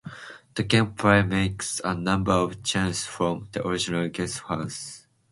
[0.55, 5.05] The gameplay makes a number of changes from the original "Gunstar Heroes".